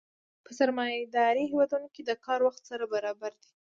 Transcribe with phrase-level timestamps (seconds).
[0.43, 3.49] په سرمایه داري هېوادونو کې د کار وخت سره برابر دی